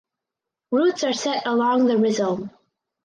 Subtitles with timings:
[0.71, 2.49] Roots are set along the rhizome.